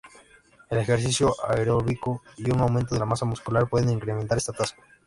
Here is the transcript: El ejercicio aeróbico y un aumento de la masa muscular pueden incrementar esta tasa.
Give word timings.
El 0.71 0.79
ejercicio 0.79 1.35
aeróbico 1.47 2.23
y 2.35 2.49
un 2.49 2.59
aumento 2.61 2.95
de 2.95 2.99
la 2.99 3.05
masa 3.05 3.25
muscular 3.27 3.69
pueden 3.69 3.91
incrementar 3.91 4.39
esta 4.39 4.51
tasa. 4.51 4.75